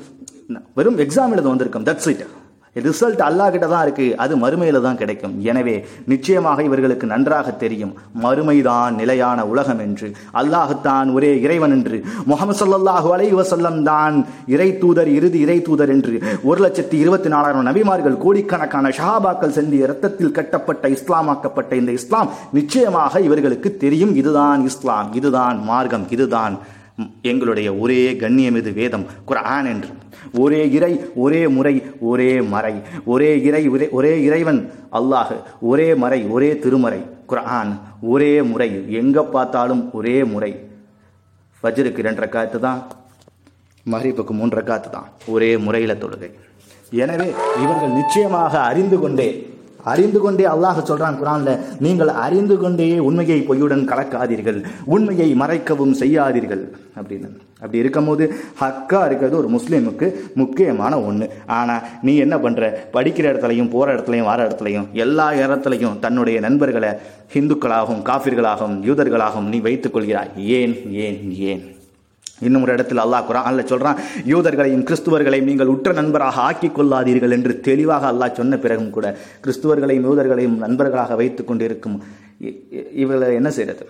வெறும் 0.76 0.98
எக்ஸாம் 0.98 1.32
எழுத 1.32 1.50
வந்திருக்கோம். 1.50 1.84
தட்ஸ் 1.84 2.08
இட் 2.08 2.26
ரிசல்ட் 2.76 3.22
அல்லாஹ் 3.30 3.52
கிட்ட 3.54 3.68
தான் 3.74 3.84
இருக்கு. 3.86 4.06
அது 4.24 4.34
மறுமையில 4.44 4.82
தான் 4.86 5.00
கிடைக்கும். 5.02 5.34
எனவே 5.50 5.76
நிச்சயமாக 6.12 6.64
இவர்களுக்கு 6.68 7.06
நன்றாக 7.14 7.52
தெரியும். 7.64 7.94
மறுமைதான் 8.24 8.96
நிலையான 9.02 9.46
உலகம் 9.52 9.82
என்று. 9.88 10.08
அல்லாஹ் 10.42 10.74
தான் 10.88 11.10
ஒரே 11.18 11.32
இறைவன் 11.46 11.76
என்று. 11.78 11.98
முகமது 12.32 12.58
சல்லாஹு 12.62 13.10
அலைஹி 13.16 13.82
தான் 13.92 14.18
இறை 14.56 14.70
தூதர் 14.84 15.12
இறுதி 15.18 15.40
இறை 15.46 15.58
தூதர் 15.62 15.94
என்று. 15.96 16.16
ஒரு 16.50 16.60
லட்சத்தி 16.66 16.98
இருபத்தி 17.04 17.30
நாலாயிரம் 17.36 17.68
நபிமார்கள் 17.70 18.22
கோடிக்கணக்கான 18.26 18.90
ஷஹாபாக்கள் 19.00 19.56
சென்று 19.60 19.78
இரத்தத்தில் 19.86 20.36
கட்டப்பட்ட 20.38 20.90
இஸ்லாமாக்கப்பட்ட 20.98 21.74
இந்த 21.82 21.92
இஸ்லாம் 22.00 22.32
நிச்சயமாக 22.60 23.22
இவர்களுக்கு 23.28 23.72
தெரியும். 23.84 24.16
இதுதான் 24.22 24.62
இஸ்லாம். 24.72 25.10
இதுதான் 25.14 25.60
மார்க்கம். 25.72 26.08
இதுதான் 26.10 26.56
எங்களுடைய 27.22 27.70
ஒரே 27.84 28.16
கண்ணியம் 28.16 28.56
இது 28.56 28.72
வேதம் 28.74 29.06
குரான் 29.30 29.68
என்று. 29.74 29.90
ஒரே 30.42 30.60
இறை 30.78 30.92
ஒரே 31.16 31.48
முறை 31.48 31.74
ஒரே 32.00 32.42
மறை. 32.42 32.74
ஒரே 33.14 33.42
இறை 33.42 33.64
ஒரே 33.70 33.88
ஒரே 33.90 34.12
இறைவன் 34.24 34.60
அல்லாஹ். 35.00 35.34
ஒரே 35.60 35.96
மறை 35.96 36.20
ஒரே 36.36 36.60
திருமறை. 36.66 37.02
குரான் 37.32 37.72
ஒரே 38.02 38.42
முறை. 38.42 38.70
எங்கே 39.02 39.24
பார்த்தாலும் 39.36 39.84
ஒரே 39.94 40.24
முறை. 40.24 40.52
ஃபஜ்ருக்கு 41.64 42.06
ரெண்டரை 42.08 42.30
காத்து 42.30 42.60
தான் 42.60 42.80
மஹரிப்புக்கு 43.86 44.34
மூன்றரை 44.40 44.64
காத்து 44.64 44.90
தான். 44.90 45.08
ஒரே 45.28 45.52
முறையில் 45.58 46.02
தொழுகை. 46.04 46.30
எனவே 47.04 47.28
இவர்கள் 47.64 47.98
நிச்சயமாக 48.00 48.54
அறிந்து 48.70 49.00
கொண்டே 49.00 49.28
அறிந்து 49.84 50.20
கொண்டே 50.20 50.46
அல்லாஹ் 50.46 50.88
சொல்றான் 50.88 51.18
குரான்ல 51.24 51.60
நீங்கள் 51.80 52.08
அறிந்து 52.08 52.58
கொண்டே 52.58 53.00
உண்மையை 53.00 53.42
பொய்யுடன் 53.42 53.88
கலக்காதீர்கள். 53.88 54.64
உண்மையை 54.84 55.36
மறைக்கவும் 55.36 55.92
செய்யாதீர்கள். 55.92 56.76
அப்படின்னு. 57.00 57.30
அப்படி 57.56 57.78
இருக்கும்போது 57.78 58.34
ஹக்கா 58.60 59.06
இருக்கிறது 59.06 59.38
ஒரு 59.38 59.50
முஸ்லீமுக்கு 59.50 60.14
முக்கியமான 60.36 61.02
ஒன்று 61.02 61.34
ஆனால் 61.46 61.82
நீ 62.02 62.16
என்ன 62.16 62.38
பண்ற? 62.38 62.88
படிக்கிற 62.94 63.32
இடத்துலையும் 63.32 63.70
போற 63.70 63.96
இடத்துலையும் 63.96 64.24
வர 64.24 64.48
இடத்துலையும் 64.48 64.92
எல்லா 64.92 65.32
இடத்துலையும் 65.32 66.00
தன்னுடைய 66.00 66.40
நண்பர்களை 66.40 66.90
ஹிந்துக்களாகவும் 67.34 68.02
காஃபிர்களாகவும் 68.04 68.82
யூதர்களாகவும் 68.82 69.48
நீ 69.48 69.60
வைத்துக் 69.60 69.98
கொள்கிறாய். 69.98 70.38
ஏன் 70.38 70.92
ஏன் 70.92 71.32
ஏன்? 71.32 71.73
இன்னும் 72.44 72.62
ஒரு 72.62 72.74
இடத்தில் 72.74 72.98
அல்லாஹ் 72.98 73.26
குரான் 73.30 73.50
அல்ல 73.50 73.62
சொல்கிறான் 73.62 74.00
யூதர்களையும் 74.28 74.84
கிறிஸ்துவர்களையும் 74.84 75.44
நீங்கள் 75.44 75.68
உற்ற 75.68 75.92
நண்பராக 75.92 76.42
ஆக்கி 76.42 76.68
கொள்ளாதீர்கள் 76.68 77.32
என்று 77.32 77.60
தெளிவாக 77.60 78.12
அல்லாஹ் 78.12 78.34
சொன்ன 78.34 78.58
பிறகும் 78.58 78.90
கூட 78.90 79.18
கிறிஸ்துவர்களையும் 79.46 80.06
யூதர்களையும் 80.06 80.58
நண்பர்களாக 80.58 81.16
வைத்துக் 81.16 81.48
கொண்டிருக்கும் 81.48 82.04
இ- 82.42 82.94
இவர்களை 82.94 83.36
என்ன 83.36 83.52
செய்கிறது 83.52 83.88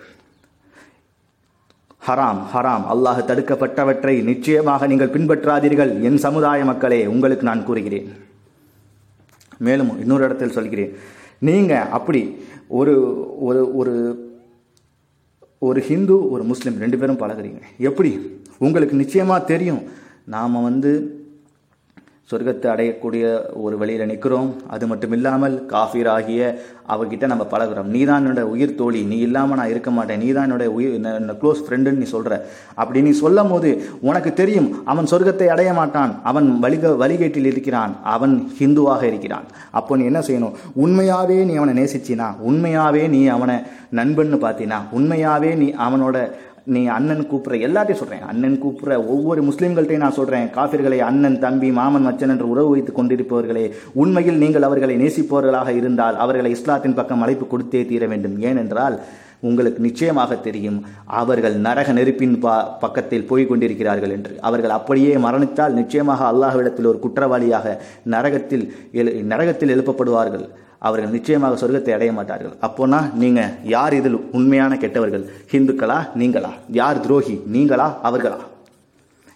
ஹராம் 2.06 2.42
ஹராம். 2.54 2.84
அல்லாஹ் 2.92 3.24
தடுக்கப்பட்டவற்றை 3.26 4.22
நிச்சயமாக 4.22 4.86
நீங்கள் 4.86 5.08
பின்பற்றாதீர்கள். 5.08 6.02
என் 6.02 6.16
சமுதாய 6.16 6.64
மக்களே 6.64 7.06
உங்களுக்கு 7.06 7.44
நான் 7.44 7.64
கூறுகிறேன். 7.64 8.12
மேலும் 9.58 9.98
இன்னொரு 10.00 10.24
இடத்தில் 10.24 10.50
சொல்கிறேன். 10.50 10.96
நீங்கள் 11.38 11.86
அப்படி 11.90 12.44
ஒரு 12.68 12.94
ஒரு 13.40 13.76
ஒரு 13.76 13.94
ஒரு 15.58 15.80
ஹிந்து 15.80 16.30
ஒரு 16.30 16.42
முஸ்லீம் 16.42 16.78
ரெண்டு 16.78 16.98
பேரும் 16.98 17.18
பழகுறீங்க. 17.18 17.60
எப்படி? 17.78 18.42
உங்களுக்கு 18.66 19.02
நிச்சயமாக 19.02 19.48
தெரியும். 19.52 19.84
நாம் 20.36 20.64
வந்து 20.70 20.92
சொர்க்கத்தை 22.30 22.68
அடையக்கூடிய 22.72 23.24
ஒரு 23.62 23.74
வழியில் 23.80 24.10
நிற்கிறோம் 24.10 24.46
அது 24.74 24.84
மட்டும் 24.90 25.14
இல்லாமல் 25.16 25.56
காஃபீர் 25.72 26.08
ஆகிய 26.14 26.40
அவகிட்ட 26.94 27.24
நம்ம 27.32 27.44
பழகுறோம். 27.50 27.90
நீ 27.94 28.00
தான் 28.08 28.20
என்னோட 28.22 28.42
உயிர் 28.52 28.72
தோழி. 28.78 29.00
நீ 29.10 29.16
இல்லாமல் 29.26 29.58
நான் 29.60 29.72
இருக்க 29.72 29.90
மாட்டேன். 29.96 30.20
நீ 30.22 30.28
தான் 30.36 30.46
என்னோட 30.48 30.66
உயிர் 30.76 30.94
என்ன 30.98 31.34
க்ளோஸ் 31.42 31.60
ஃப்ரெண்டுன்னு 31.64 32.02
நீ 32.02 32.08
சொல்கிற 32.14 32.38
அப்படி 32.80 33.02
நீ 33.08 33.12
சொல்லும் 33.20 33.52
போது 33.52 33.70
உனக்கு 34.08 34.32
தெரியும். 34.40 34.68
அவன் 34.92 35.10
சொர்க்கத்தை 35.12 35.48
அடைய 35.54 35.72
மாட்டான். 35.80 36.14
அவன் 36.32 36.48
வழிக 36.64 36.94
வழிகேட்டில் 37.02 37.50
இருக்கிறான். 37.52 37.94
அவன் 38.14 38.34
ஹிந்துவாக 38.60 39.04
இருக்கிறான். 39.10 39.46
அப்போ 39.80 39.98
நீ 39.98 40.04
என்ன 40.12 40.22
செய்யணும்? 40.28 40.56
உண்மையாகவே 40.84 41.38
நீ 41.50 41.56
அவனை 41.60 41.74
நேசிச்சினா 41.82 42.30
உண்மையாகவே 42.50 43.04
நீ 43.16 43.22
அவனை 43.36 43.58
நண்பன்னு 44.00 44.40
பார்த்தினா 44.46 44.80
உண்மையாகவே 44.98 45.52
நீ 45.62 45.68
அவனோட 45.88 46.16
நீ 46.66 46.86
அண்ணன் 46.86 47.26
கூப்பிட்ற 47.30 47.56
எல்லாத்தையும் 47.66 48.00
சொல்கிறேன் 48.02 48.22
அண்ணன் 48.22 48.62
கூப்பிட்ற 48.62 48.92
ஒவ்வொரு 49.06 49.40
முஸ்லீம்கள்ட்டையும் 49.42 50.04
நான் 50.04 50.12
சொல்கிறேன் 50.12 50.46
காஃபிர்களை 50.46 50.98
அண்ணன் 50.98 51.38
தம்பி 51.38 51.70
மாமன் 51.70 52.06
மச்சன் 52.06 52.32
என்று 52.34 52.48
உறவு 52.48 52.70
வைத்துக் 52.70 52.98
கொண்டிருப்பவர்களே 52.98 53.72
உண்மையில் 53.92 54.38
நீங்கள் 54.38 54.62
அவர்களை 54.62 54.96
நேசிப்பவர்களாக 54.96 55.68
இருந்தால் 55.68 56.16
அவர்களை 56.16 56.50
இஸ்லாத்தின் 56.50 56.94
பக்கம் 56.94 57.20
அழைப்பு 57.20 57.46
கொடுத்தே 57.50 57.86
தீர 57.86 58.06
வேண்டும். 58.06 58.40
ஏனென்றால் 58.40 59.00
உங்களுக்கு 59.48 59.80
நிச்சயமாக 59.86 60.36
தெரியும். 60.46 60.78
அவர்கள் 61.20 61.56
நரக 61.66 61.92
நெருப்பின் 61.98 62.36
பா 62.44 62.54
பக்கத்தில் 62.82 63.26
போய் 63.30 63.48
கொண்டிருக்கிறார்கள் 63.50 64.14
என்று. 64.16 64.32
அவர்கள் 64.48 64.76
அப்படியே 64.78 65.12
மரணித்தால் 65.26 65.78
நிச்சயமாக 65.80 66.24
அல்லாஹ்விடத்தில் 66.32 66.90
ஒரு 66.92 67.00
குற்றவாளியாக 67.04 67.76
நரகத்தில் 68.14 68.64
எழு 69.00 69.12
நரகத்தில் 69.32 69.72
எழுப்பப்படுவார்கள். 69.74 70.46
அவர்கள் 70.86 71.14
நிச்சயமாக 71.16 71.58
சொர்க்கத்தை 71.60 71.92
அடைய 71.96 72.12
மாட்டார்கள். 72.12 72.54
அப்போனா 72.66 72.98
நீங்கள் 73.22 73.52
யார் 73.74 73.94
இதில் 74.00 74.18
உண்மையான 74.38 74.76
கெட்டவர்கள்? 74.76 75.24
ஹிந்துக்களா? 75.52 76.00
நீங்களா? 76.22 76.50
யார் 76.80 77.04
துரோகி? 77.06 77.36
நீங்களா? 77.56 77.86
அவர்களா? 78.08 78.40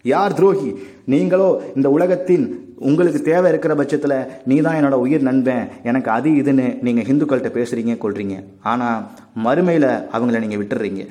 யார் 0.03 0.35
துரோகி? 0.35 0.75
நீங்களோ 1.05 1.63
இந்த 1.77 1.91
உலகத்தின் 1.91 2.75
உங்களுக்கு 2.79 3.23
தேவை 3.23 3.49
இருக்கிற 3.49 3.75
பட்சத்தில் 3.75 4.25
நீ 4.45 4.61
தான் 4.61 4.77
என்னோடய 4.77 4.97
உயிர் 4.97 5.23
நண்பன். 5.23 5.69
எனக்கு 5.83 6.11
அது 6.11 6.31
இதுன்னு 6.31 6.83
நீங்கள் 6.83 7.05
ஹிந்துக்கள்கிட்ட 7.05 7.57
பேசுகிறீங்க 7.57 7.97
கொள்றீங்க 7.97 8.45
ஆனால் 8.63 9.07
மறுமையில் 9.45 10.05
அவங்கள 10.13 10.47
நீங்கள் 10.47 10.59
விட்டுறீங்க. 10.59 11.07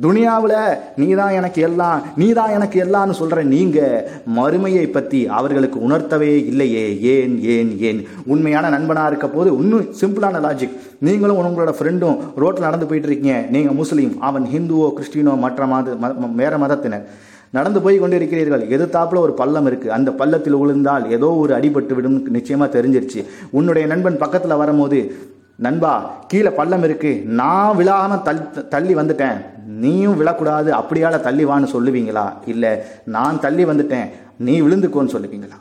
துனியாவில் 0.00 0.76
நீ 0.96 1.12
தான் 1.12 1.30
எனக்கு 1.30 1.62
எல்லாம் 1.62 2.02
நீ 2.16 2.32
தான் 2.32 2.50
எனக்கு 2.50 2.84
எல்லாம்னு 2.84 3.10
சொல்கிற 3.10 3.42
நீங்கள் 3.42 4.08
மறுமையை 4.36 4.86
பற்றி 4.86 5.26
அவர்களுக்கு 5.26 5.88
உணர்த்தவே 5.88 6.46
இல்லையே. 6.46 7.00
ஏன் 7.00 7.42
ஏன் 7.42 7.78
ஏன்? 7.80 8.08
உண்மையான 8.26 8.68
நண்பனாக 8.68 9.08
இருக்க 9.08 9.28
போது 9.28 9.56
இன்னும் 9.56 9.94
சிம்பிளான 10.00 10.40
லாஜிக் 10.40 10.76
நீங்களும் 10.98 11.38
உங்களோட 11.38 11.70
ஃப்ரெண்டும் 11.80 12.18
ரோட்டில் 12.36 12.62
நடந்து 12.62 12.86
போயிட்டு 12.86 13.10
இருக்கீங்க. 13.10 13.46
நீங்கள் 13.50 13.74
முஸ்லீம் 13.74 14.20
அவன் 14.20 14.44
ஹிந்துவோ 14.44 14.92
கிறிஸ்டினோ 14.92 15.38
மற்ற 15.38 15.66
மத 15.66 15.90
ம- 15.90 16.58
மதத்தினர். 16.58 17.08
நடந்து 17.50 17.80
போய் 17.80 18.00
கொண்டிருக்கிறீர்கள். 18.00 18.64
எதிர்த்தாப்புல 18.76 19.16
ஒரு 19.16 19.32
பள்ளம் 19.32 19.66
இருக்கு? 19.66 19.92
அந்த 19.92 20.10
பள்ளத்தில் 20.10 20.54
விழுந்தால் 20.54 21.10
ஏதோ 21.10 21.26
ஒரு 21.26 21.54
அடிபட்டு 21.54 21.94
விடும் 21.94 22.34
நிச்சயமா 22.34 22.66
தெரிஞ்சிருச்சு. 22.76 23.24
உன்னுடைய 23.50 23.88
நண்பன் 23.88 24.20
பக்கத்துல 24.20 24.56
வரும்போது 24.56 25.16
நண்பா 25.56 26.24
கீழே 26.26 26.50
பள்ளம் 26.50 26.82
இருக்கு. 26.82 27.22
நான் 27.26 27.76
விழாம 27.76 28.22
தள்ளி 28.22 28.40
தள்ளி 28.68 28.94
வந்துட்டேன். 28.94 29.44
நீயும் 29.66 30.26
விழக்கூடாது. 30.26 30.70
அப்படியால 30.80 31.20
தள்ளி 31.20 31.44
வான்னு 31.44 31.68
சொல்லுவீங்களா? 31.72 32.32
இல்ல 32.46 32.86
நான் 33.04 33.40
தள்ளி 33.40 33.64
வந்துட்டேன். 33.64 34.08
நீ 34.36 34.60
விழுந்துக்கோன்னு 34.60 35.14
சொல்லுவீங்களா? 35.16 35.58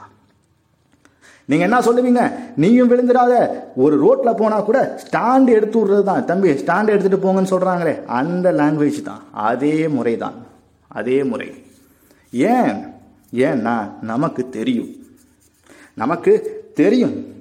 நீங்க 1.46 1.64
என்ன 1.64 1.80
சொல்லுவீங்க? 1.80 2.32
நீயும் 2.56 2.92
விழுந்துடாத. 2.92 3.48
ஒரு 3.76 3.96
ரோட்ல 4.04 4.36
போனா 4.36 4.60
கூட 4.60 5.00
ஸ்டாண்ட் 5.06 5.46
எடுத்து 5.46 5.88
விடுறது 5.88 6.04
தான். 6.04 6.26
தம்பி 6.26 6.52
ஸ்டாண்ட் 6.52 6.88
எடுத்துட்டு 6.88 7.28
போங்கன்னு 7.28 7.54
சொல்றாங்களே. 7.56 8.06
அந்த 8.06 8.52
லாங்குவேஜ் 8.52 9.02
தான். 9.02 9.24
அதே 9.32 9.88
முறை 9.88 10.18
தான் 10.18 10.34
அதே 10.88 11.24
முறை. 11.24 11.68
ஏன்? 12.32 12.86
ஏன்னா 13.34 13.90
நமக்கு 14.02 14.50
தெரியும். 14.50 14.96
நமக்கு 15.96 16.34
தெரியும். 16.74 17.38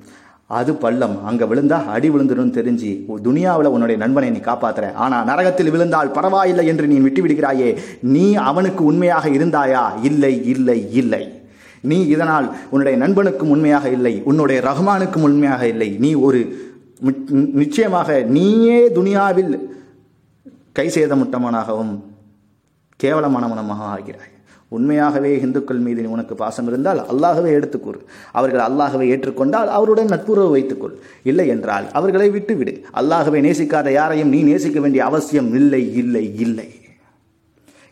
அது 0.47 0.75
பள்ளம். 0.75 1.25
அங்கே 1.25 1.45
விழுந்தா 1.45 1.87
அடி 1.87 2.11
விழுந்துடும் 2.11 2.54
தெரிஞ்சு 2.59 3.04
துனியாவில் 3.25 3.66
உன்னுடைய 3.66 4.00
நண்பனை 4.00 4.30
நீ 4.30 4.37
காப்பாத்துற. 4.37 4.92
ஆனால் 4.92 5.26
நரகத்தில் 5.26 5.71
விழுந்தால் 5.71 6.11
பரவாயில்லை 6.11 6.66
என்று 6.66 6.87
நீ 6.87 6.97
விட்டு 6.97 7.26
விடுகிறாயே. 7.26 7.78
நீ 8.00 8.35
அவனுக்கு 8.35 8.85
உண்மையாக 8.85 9.28
இருந்தாயா? 9.28 10.02
இல்லை 10.02 10.45
இல்லை 10.45 10.92
இல்லை. 10.92 11.33
நீ 11.80 12.07
இதனால் 12.07 12.57
உன்னுடைய 12.71 13.07
நண்பனுக்கும் 13.07 13.50
உண்மையாக 13.50 13.88
இல்லை. 13.88 14.23
உன்னுடைய 14.25 14.62
ரஹ்மானுக்கும் 14.62 15.23
உண்மையாக 15.23 15.66
இல்லை. 15.66 15.97
நீ 15.99 16.14
ஒரு 16.14 16.66
நிச்சயமாக 17.33 18.21
நீயே 18.21 18.88
துனியாவில் 18.88 19.71
கை 20.73 20.88
சேதமுட்டவனாகவும் 20.88 22.00
கேவலமானவனமாக 23.02 23.83
ஆகிறாய். 23.97 24.37
உண்மையாகவே 24.77 25.41
இந்துக்கள் 25.41 25.79
மீது 25.79 26.11
உனக்கு 26.11 26.35
பாசம் 26.35 26.67
இருந்தால் 26.67 27.01
அல்லாகவே 27.13 27.51
எடுத்துக்கூறு. 27.59 28.01
அவர்கள் 28.33 28.65
அல்லாகவே 28.69 29.07
ஏற்றுக்கொண்டால் 29.13 29.71
அவருடன் 29.77 30.13
நட்புறவு 30.15 30.51
வைத்துக்கொள். 30.51 30.97
இல்லை 31.23 31.47
என்றால் 31.49 31.87
அவர்களை 31.93 32.31
விட்டுவிடு. 32.31 32.75
அல்லாகவே 33.01 33.41
நேசிக்காத 33.47 33.93
யாரையும் 33.93 34.29
நீ 34.29 34.43
நேசிக்க 34.43 34.81
வேண்டிய 34.81 35.05
அவசியம் 35.05 35.55
இல்லை 35.55 35.95
இல்லை 35.95 36.27
இல்லை. 36.47 36.69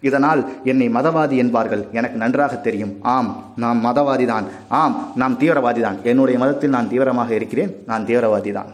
இதனால் 0.00 0.40
என்னை 0.64 0.88
மதவாதி 0.88 1.36
என்பார்கள். 1.36 1.82
எனக்கு 1.92 2.16
நன்றாக 2.16 2.54
தெரியும். 2.56 2.94
ஆம் 3.02 3.30
நாம் 3.56 3.84
மதவாதி 3.84 4.26
தான் 4.26 4.46
ஆம் 4.68 4.96
நாம் 5.14 5.38
தீவிரவாதி 5.40 5.80
தான் 5.80 5.98
என்னுடைய 6.02 6.38
மதத்தில் 6.38 6.74
நான் 6.76 6.88
தீவிரமாக 6.88 7.34
இருக்கிறேன். 7.34 7.72
நான் 7.86 8.06
தீவிரவாதி 8.06 8.52
தான் 8.52 8.72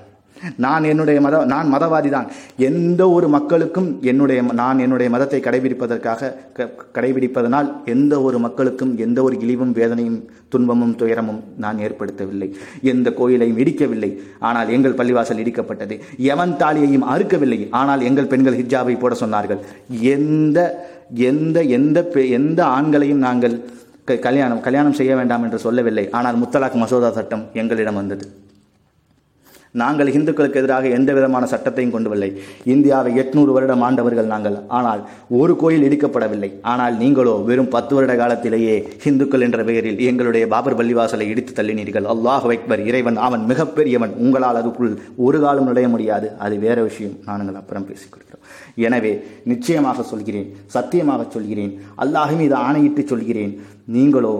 நான் 0.56 0.84
என்னுடைய 0.84 1.20
மத 1.20 1.44
நான் 1.44 1.74
மதவாதி 1.74 2.08
தான் 2.08 2.30
எந்த 2.56 3.10
ஒரு 3.10 3.28
மக்களுக்கும் 3.28 3.98
என்னுடைய 4.02 4.42
நான் 4.42 4.78
என்னுடைய 4.78 5.10
மதத்தை 5.10 5.40
கடைபிடிப்பதற்காக 5.40 6.34
க- 6.52 6.70
கடைபிடிப்பதனால் 6.94 7.84
எந்த 7.84 8.22
ஒரு 8.22 8.38
மக்களுக்கும் 8.38 8.98
எந்த 8.98 9.22
ஒரு 9.22 9.36
இழிவும் 9.36 9.72
வேதனையும் 9.72 10.30
துன்பமும் 10.48 10.94
துயரமும் 10.94 11.44
நான் 11.56 11.78
ஏற்படுத்தவில்லை. 11.78 12.52
எந்த 12.82 13.12
கோயிலையும் 13.12 13.58
இடிக்கவில்லை. 13.58 14.20
ஆனால் 14.38 14.68
எங்கள் 14.68 14.94
பள்ளிவாசல் 14.94 15.38
இடிக்கப்பட்டது. 15.38 16.00
எவன் 16.16 16.56
தாலியையும் 16.58 17.02
அறுக்கவில்லை. 17.02 17.68
ஆனால் 17.70 18.00
எங்கள் 18.00 18.26
பெண்கள் 18.26 18.56
ஹிஜாபை 18.56 18.98
போட 18.98 19.16
சொன்னார்கள். 19.20 19.58
எந்த 20.00 20.88
எந்த 21.14 21.62
எந்த 21.62 22.10
பெ- 22.12 22.30
எந்த 22.30 22.64
ஆண்களையும் 22.64 23.18
நாங்கள் 23.18 23.64
க- 24.04 24.16
கல்யாணம் 24.16 24.60
கல்யாணம் 24.60 24.92
செய்ய 24.92 25.16
வேண்டாம் 25.16 25.42
என்று 25.42 25.58
சொல்லவில்லை. 25.58 26.10
ஆனால் 26.10 26.40
முத்தலாக் 26.40 26.74
மசோதா 26.74 27.10
சட்டம் 27.10 27.48
எங்களிடம் 27.52 27.94
வந்தது. 27.94 28.28
நாங்கள் 29.80 30.10
இந்துக்களுக்கு 30.16 30.58
எதிராக 30.60 30.88
எந்த 30.96 31.10
விதமான 31.16 31.44
சட்டத்தையும் 31.52 31.92
கொண்டு 31.94 32.08
வரலை 32.12 32.28
இந்தியாவை 32.72 33.10
எட்நூறு 33.22 33.52
வருடம் 33.56 33.84
ஆண்டவர்கள் 33.86 34.32
நாங்கள். 34.32 34.56
ஆனால் 34.78 35.00
ஒரு 35.40 35.54
கோயில் 35.62 35.86
இடிக்கப்படவில்லை. 35.88 36.50
ஆனால் 36.72 36.94
நீங்களோ 37.02 37.34
வெறும் 37.48 37.70
பத்து 37.74 37.92
வருட 37.96 38.14
காலத்திலேயே 38.22 38.76
இந்துக்கள் 39.10 39.44
என்ற 39.46 39.60
பெயரில் 39.68 40.02
எங்களுடைய 40.08 40.46
பாபர் 40.54 40.78
பள்ளிவாசலை 40.80 41.28
இடித்து 41.32 41.54
தள்ளினீர்கள். 41.58 42.08
அல்லாஹ் 42.14 42.48
அக்பர் 42.56 42.84
இறைவன் 42.90 43.20
அவன் 43.28 43.44
மிகப்பெரியவன். 43.52 44.14
உங்களால் 44.24 44.60
அதுக்குள் 44.62 44.92
ஒரு 45.26 45.40
காலம் 45.46 45.68
நுழைய 45.70 45.88
முடியாது. 45.94 46.28
அது 46.46 46.54
வேற 46.66 46.78
விஷயம். 46.90 47.16
நாங்கள் 47.30 47.60
அப்புறம் 47.62 47.88
பேசிக்கொள்கிறோம் 47.90 48.40
எனவே 48.86 49.12
நிச்சயமாக 49.50 50.02
சொல்கிறேன் 50.12 50.48
சத்தியமாக 50.74 51.22
சொல்கிறேன் 51.34 51.72
அல்லாஹ் 52.04 52.34
மீது 52.40 52.54
ஆணையிட்டு 52.66 53.02
சொல்கிறேன். 53.12 53.52
நீங்களோ 53.94 54.34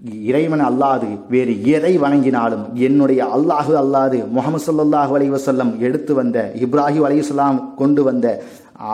இறைவன் 0.00 0.60
அல்லாது 0.60 1.06
வேறு 1.28 1.52
எதை 1.66 1.92
வணங்கினாலும் 1.98 2.64
என்னுடைய 2.74 3.20
அல்லாஹு 3.36 3.72
அல்லாது 3.82 4.18
முகமது 4.30 4.64
சல்லாஹு 4.66 5.12
அலைஹி 5.16 5.78
எடுத்து 5.78 6.14
வந்த 6.14 6.52
இப்ராஹிம் 6.66 7.06
அலைஹிஸ்ஸலாம் 7.08 7.74
கொண்டு 7.74 8.02
வந்த 8.02 8.26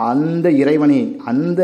அந்த 0.07 0.51
இறைவனை 0.51 1.17
அந்த 1.25 1.61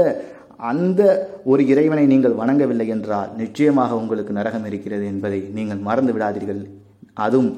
அந்த 0.72 1.02
ஒரு 1.44 1.68
இறைவனை 1.68 2.06
நீங்கள் 2.06 2.34
வணங்கவில்லை 2.34 2.88
என்றால் 2.88 3.30
நிச்சயமாக 3.38 3.96
உங்களுக்கு 3.96 4.34
நரகம் 4.34 4.66
இருக்கிறது 4.66 5.06
என்பதை 5.06 5.40
நீங்கள் 5.54 5.78
மறந்து 5.78 6.14
விடாதீர்கள். 6.14 6.62
அதுவும் 7.20 7.52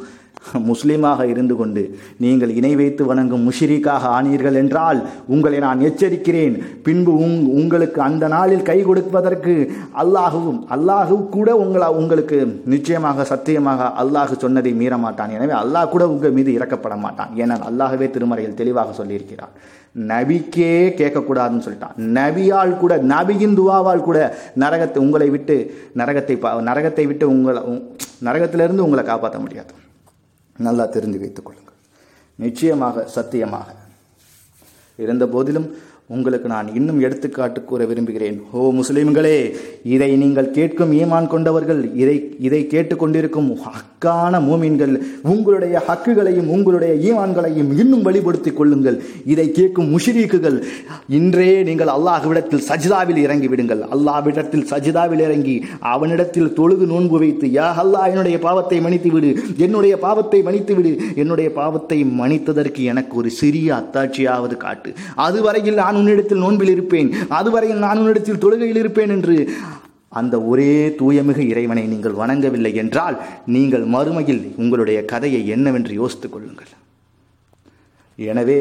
முஸ்லீமாக 0.66 1.28
இருந்து 1.28 1.56
கொண்டு 1.56 1.82
நீங்கள் 2.18 2.50
இணை 2.50 2.76
வைத்து 2.76 3.06
வணங்கும் 3.06 3.44
முஷிரிக்காக 3.48 4.04
ஆனீர்கள் 4.12 4.54
என்றால் 4.54 5.00
உங்களை 5.28 5.60
நான் 5.60 5.80
எச்சரிக்கிறேன். 5.80 6.56
பின்பு 6.84 7.12
உங் 7.18 7.36
உங்களுக்கு 7.52 8.02
அந்த 8.02 8.28
நாளில் 8.28 8.62
கை 8.62 8.84
கொடுப்பதற்கு 8.84 9.54
அல்லாஹுவும் 9.96 10.60
அல்லாஹு 10.70 11.28
கூட 11.30 11.56
உங்களா 11.58 11.88
உங்களுக்கு 11.92 12.40
நிச்சயமாக 12.66 13.24
சத்தியமாக 13.24 13.94
அல்லாஹ் 14.00 14.38
சொன்னதை 14.38 14.74
மீற 14.74 14.98
மாட்டான் 14.98 15.30
எனவே 15.30 15.54
அல்லாஹ் 15.54 15.90
கூட 15.90 16.08
உங்கள் 16.08 16.32
மீது 16.32 16.52
இறக்கப்பட 16.52 16.98
மாட்டான் 16.98 17.32
ஏனால் 17.36 17.64
அல்லாஹவே 17.70 18.10
திருமறையில் 18.10 18.54
தெளிவாக 18.54 18.94
சொல்லியிருக்கிறார். 18.94 19.54
நபிக்கே 20.10 20.74
கேட்கக்கூடாதுன்னு 20.98 21.66
சொல்லிட்டான். 21.66 21.96
நபியால் 22.14 22.78
கூட 22.78 22.98
நபியின் 23.08 23.56
துவாவால் 23.56 24.02
கூட 24.02 24.20
நரகத்தை 24.60 24.98
உங்களை 24.98 25.30
விட்டு 25.30 25.58
நரகத்தை 25.98 26.38
பா- 26.38 26.62
நரகத்தை 26.64 27.08
விட்டு 27.08 27.28
உங்களை 27.30 27.62
நரகத்திலிருந்து 28.22 28.84
உங்களை 28.84 29.04
காப்பாற்ற 29.04 29.40
முடியாது. 29.40 29.74
நல்லா 30.58 30.86
தெரிந்து 30.86 31.20
வைத்துக் 31.20 31.46
கொள்ளுங்கள். 31.46 31.74
நிச்சயமாக 32.36 33.06
சத்தியமாக. 33.06 33.76
இருந்த 34.96 35.28
போதிலும் 35.28 35.76
உங்களுக்கு 36.16 36.48
நான் 36.54 36.70
இன்னும் 36.78 37.00
எடுத்துக்காட்டு 37.06 37.60
கூற 37.70 37.86
விரும்புகிறேன். 37.90 38.38
ஓ 38.56 38.70
முஸ்லிம்களே 38.80 39.38
இதை 39.94 40.10
நீங்கள் 40.24 40.50
கேட்கும் 40.58 40.92
ஈமான் 41.02 41.32
கொண்டவர்கள் 41.34 41.82
இதை 42.02 42.16
இதை 42.48 42.62
கேட்டுக்கொண்டிருக்கும் 42.74 43.50
ஹக்கான 43.66 44.34
மூமின்கள் 44.48 44.94
உங்களுடைய 45.34 45.76
ஹக்குகளையும் 45.88 46.50
உங்களுடைய 46.56 46.94
ஈமான்களையும் 47.08 47.70
இன்னும் 47.82 48.06
வழிபடுத்திக் 48.08 48.58
கொள்ளுங்கள். 48.60 48.98
இதை 49.34 49.48
கேட்கும் 49.60 49.92
முஷிரீக்குகள் 49.96 50.58
இன்றே 51.20 51.50
நீங்கள் 51.70 51.94
அல்லாஹ்விடத்தில் 51.96 52.66
சஜிதாவில் 52.70 53.22
இறங்கி 53.26 53.50
விடுங்கள். 53.54 53.84
அல்லாஹ்விடத்தில் 53.98 54.66
சஜிதாவில் 54.72 55.24
இறங்கி 55.28 55.56
அவனிடத்தில் 55.94 56.54
தொழுது 56.60 56.86
நோன்பு 56.94 57.20
வைத்து 57.24 57.48
யா 57.58 57.70
அல்லாஹ் 57.84 58.10
என்னுடைய 58.14 58.40
பாவத்தை 58.48 58.80
மன்னித்து 58.86 59.12
விடு 59.16 59.32
என்னுடைய 59.66 59.94
பாவத்தை 60.06 60.42
மன்னித்து 60.48 60.76
விடு. 60.80 60.94
என்னுடைய 61.24 61.50
பாவத்தை 61.60 62.00
மன்னித்ததற்கு 62.22 62.82
எனக்கு 62.92 63.14
ஒரு 63.22 63.30
சிறிய 63.40 63.68
அத்தாட்சியாவது 63.80 64.58
காட்டு. 64.66 64.90
அதுவரையில் 65.28 65.80
நான் 65.84 66.00
உன்னிடத்தில் 66.02 66.44
நோன்பில் 66.46 66.74
இருப்பேன் 66.76 67.12
அதுவரையில் 67.40 67.84
நான் 67.86 68.02
உன்னிடத்தில் 68.04 68.44
தொழுகையில் 68.44 68.82
இருப்பேன் 68.84 69.14
என்று. 69.18 69.38
அந்த 70.20 70.36
ஒரே 70.52 70.72
தூயமிகு 71.00 71.44
இறைவனை 71.52 71.84
நீங்கள் 71.92 72.20
வணங்கவில்லை 72.22 72.72
என்றால் 72.82 73.18
நீங்கள் 73.56 73.86
மறுமையில் 73.96 74.42
உங்களுடைய 74.62 75.00
கதையை 75.12 75.42
என்னவென்று 75.56 75.94
யோசித்துக் 76.02 76.34
கொள்ளுங்கள். 76.34 76.72
எனவே 78.18 78.58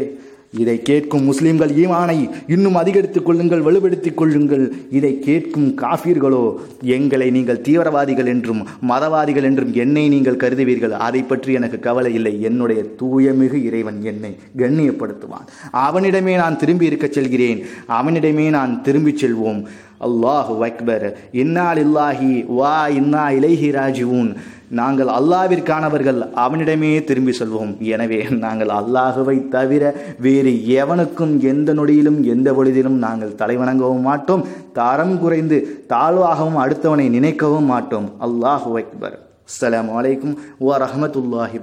இதை 0.59 0.83
கேட்கும் 0.83 1.25
முஸ்லிம்கள் 1.25 1.71
ஈமானை 1.71 2.30
இன்னும் 2.47 2.75
அதிகரித்துக் 2.75 3.25
கொள்ளுங்கள் 3.25 3.62
வலுப்படுத்திக் 3.62 4.14
கொள்ளுங்கள். 4.14 4.73
இதை 4.90 5.19
கேட்கும் 5.19 5.78
காஃபீர்களோ 5.78 6.54
எங்களை 6.83 7.30
நீங்கள் 7.30 7.61
தீவிரவாதிகள் 7.61 8.26
என்றும் 8.26 8.66
மதவாதிகள் 8.88 9.42
என்றும் 9.42 9.73
என்னை 9.73 10.09
நீங்கள் 10.09 10.37
கருதுவீர்கள். 10.37 10.90
அதை 10.90 11.23
பற்றி 11.23 11.52
எனக்கு 11.52 11.78
கவலை 11.78 12.14
இல்லை. 12.14 12.42
என்னுடைய 12.42 12.85
தூயமிகு 13.02 13.62
இறைவன் 13.62 14.02
என்னை 14.02 14.37
கண்ணியப்படுத்துவான். 14.57 15.47
அவனிடமே 15.71 16.35
நான் 16.35 16.59
திரும்பி 16.59 16.87
இருக்கச் 16.87 17.12
செல்கிறேன். 17.12 17.62
அவனிடமே 17.87 18.50
நான் 18.50 18.83
திரும்பிச் 18.83 19.25
செல்வோம். 19.25 19.62
அல்லாஹு 20.07 20.54
அக்பர். 20.69 21.07
இன்னால் 21.42 21.80
இல்லாஹி 21.87 22.30
வா 22.61 22.78
இன்னா 23.00 23.25
இலைஹி 23.38 23.69
ராஜிவூன். 23.80 24.30
நாங்கள் 24.78 25.11
அல்லாவிற்கானவர்கள் 25.19 26.18
அவனிடமே 26.44 26.90
திரும்பி 27.09 27.33
செல்வோம். 27.38 27.72
எனவே 27.94 28.20
நாங்கள் 28.44 28.72
அல்லாஹுவை 28.81 29.37
தவிர 29.55 29.83
வேறு 30.27 30.53
எவனுக்கும் 30.83 31.35
எந்த 31.53 31.75
நொடியிலும் 31.79 32.20
எந்த 32.35 32.48
பொழுதிலும் 32.59 32.98
நாங்கள் 33.07 33.37
தலைவணங்கவும் 33.42 34.07
மாட்டோம். 34.11 34.46
தரம் 34.81 35.16
குறைந்து 35.25 35.59
தாழ்வாகவும் 35.94 36.61
அடுத்தவனை 36.64 37.09
நினைக்கவும் 37.18 37.70
மாட்டோம். 37.75 38.09
அல்லாஹு 38.29 38.72
அக்பர். 38.83 39.18
அஸ்லாம் 39.51 39.92
வலைக்கும் 39.98 40.37
வரமத்துல்லாஹி 40.70 40.85
ரஹ்மத்துல்லாஹி 40.85 41.59